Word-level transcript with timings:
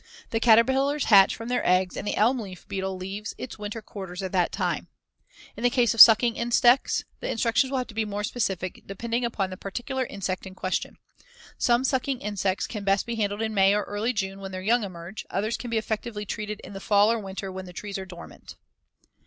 The 0.31 0.39
caterpillars 0.39 1.03
hatch 1.13 1.35
from 1.35 1.47
their 1.47 1.63
eggs, 1.63 1.95
and 1.95 2.07
the 2.07 2.15
elm 2.17 2.39
leaf 2.39 2.67
beetle 2.67 2.97
leaves 2.97 3.35
its 3.37 3.59
winter 3.59 3.83
quarters 3.83 4.23
at 4.23 4.31
that 4.31 4.51
time. 4.51 4.87
In 5.55 5.61
the 5.63 5.69
case 5.69 5.93
of 5.93 6.01
sucking 6.01 6.35
insects, 6.35 7.03
the 7.19 7.29
instructions 7.29 7.69
will 7.69 7.77
have 7.77 7.85
to 7.85 7.93
be 7.93 8.03
more 8.03 8.23
specific, 8.23 8.81
depending 8.87 9.23
upon 9.23 9.51
the 9.51 9.57
particular 9.57 10.03
insect 10.03 10.47
in 10.47 10.55
question. 10.55 10.97
Some 11.59 11.83
sucking 11.83 12.19
insects 12.19 12.65
can 12.65 12.83
best 12.83 13.05
be 13.05 13.13
handled 13.13 13.43
in 13.43 13.53
May 13.53 13.75
or 13.75 13.83
early 13.83 14.11
June 14.11 14.39
when 14.39 14.51
their 14.51 14.63
young 14.63 14.83
emerge, 14.83 15.23
others 15.29 15.55
can 15.55 15.69
be 15.69 15.77
effectively 15.77 16.25
treated 16.25 16.61
in 16.61 16.73
the 16.73 16.79
fall 16.79 17.11
or 17.11 17.19
winter 17.19 17.51
when 17.51 17.65
the 17.65 17.71
trees 17.71 17.99
are 17.99 18.05
dormant. 18.07 18.55